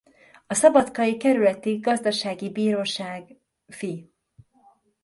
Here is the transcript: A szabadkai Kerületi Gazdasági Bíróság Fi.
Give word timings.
A 0.47 0.53
szabadkai 0.53 1.17
Kerületi 1.17 1.77
Gazdasági 1.79 2.49
Bíróság 2.51 3.35
Fi. 3.67 4.11